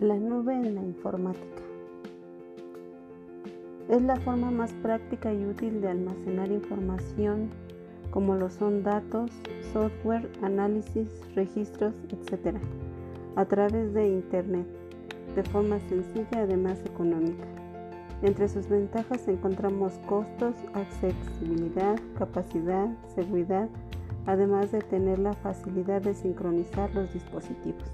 [0.00, 1.60] La nube en la informática.
[3.88, 7.50] Es la forma más práctica y útil de almacenar información
[8.12, 9.32] como lo son datos,
[9.72, 12.58] software, análisis, registros, etc.
[13.34, 14.68] a través de Internet,
[15.34, 17.48] de forma sencilla y además económica.
[18.22, 23.68] Entre sus ventajas encontramos costos, accesibilidad, capacidad, seguridad,
[24.26, 27.90] además de tener la facilidad de sincronizar los dispositivos.